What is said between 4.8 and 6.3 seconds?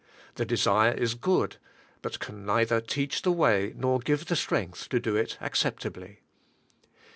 to do it accept ably.